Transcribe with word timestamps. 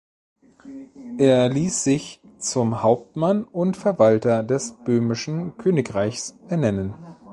Er 1.19 1.47
ließ 1.49 1.83
sich 1.83 2.21
zum 2.39 2.81
Hauptmann 2.81 3.43
und 3.43 3.77
Verwalter 3.77 4.41
des 4.41 4.73
böhmischen 4.83 5.59
Königreichs 5.59 6.35
ernennen. 6.49 6.95